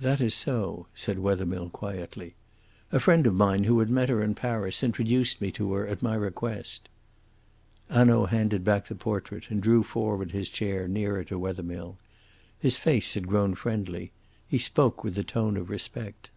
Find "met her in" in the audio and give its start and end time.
3.90-4.34